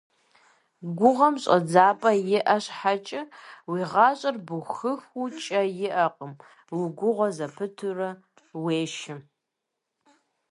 Гугъэм 0.97 1.35
щӀэдзапӀэ 1.43 2.11
иӀэ 2.37 2.57
щхьэкӀэ, 2.63 3.21
уи 3.69 3.81
гъащӀэр 3.91 4.35
бухыху 4.47 5.29
кӀэ 5.45 5.61
иӀэкъым, 5.85 6.33
угугъэ 6.77 7.27
зэпытурэ 7.35 8.09
уешэ. 8.63 9.15